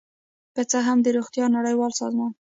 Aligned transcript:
که 0.55 0.61
څه 0.71 0.79
هم 0.87 0.97
د 1.01 1.07
روغتیا 1.17 1.45
نړیوال 1.57 1.91
سازمان 2.01 2.31